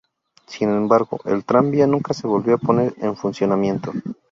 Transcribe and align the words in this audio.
Sin 0.47 0.69
embargo, 0.71 1.19
el 1.25 1.43
tranvía 1.45 1.85
nunca 1.85 2.15
se 2.15 2.25
volvió 2.25 2.55
a 2.55 2.57
poner 2.57 2.95
en 3.01 3.15
funcionamiento. 3.15 3.93